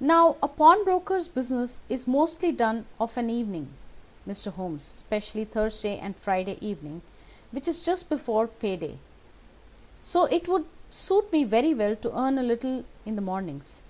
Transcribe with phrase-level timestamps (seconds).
[0.00, 3.68] "Now a pawnbroker's business is mostly done of an evening,
[4.26, 4.50] Mr.
[4.50, 7.02] Holmes, especially Thursday and Friday evening,
[7.50, 8.98] which is just before pay day;
[10.00, 13.82] so it would suit me very well to earn a little in the mornings.